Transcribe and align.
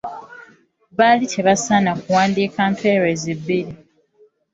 Baali 0.97 1.25
tebasaana 1.33 1.91
kuwandiika 2.01 2.61
mpeerezi 2.71 3.31
bbiri. 3.39 3.73